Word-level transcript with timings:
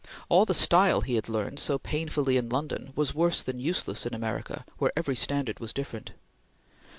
All 0.29 0.45
the 0.45 0.55
style 0.55 1.01
he 1.01 1.13
had 1.13 1.29
learned 1.29 1.59
so 1.59 1.77
painfully 1.77 2.35
in 2.35 2.49
London 2.49 2.91
was 2.95 3.13
worse 3.13 3.43
than 3.43 3.59
useless 3.59 4.03
in 4.03 4.15
America 4.15 4.65
where 4.79 4.91
every 4.97 5.15
standard 5.15 5.59
was 5.59 5.73
different. 5.73 6.13